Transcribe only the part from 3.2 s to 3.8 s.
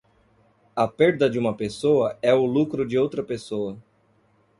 pessoa.